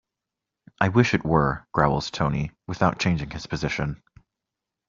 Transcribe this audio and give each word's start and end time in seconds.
"I 0.79 0.87
wish 0.89 1.13
it 1.13 1.23
were," 1.23 1.67
growls 1.73 2.09
Tony, 2.09 2.53
without 2.65 2.97
changing 2.99 3.29
his 3.29 3.45
position. 3.45 4.01